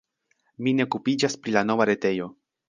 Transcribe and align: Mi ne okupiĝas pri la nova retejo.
Mi 0.67 0.73
ne 0.77 0.87
okupiĝas 0.87 1.37
pri 1.45 1.55
la 1.59 1.65
nova 1.71 1.89
retejo. 1.93 2.33